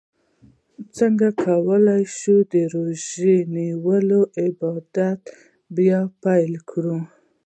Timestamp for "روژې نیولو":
2.73-4.21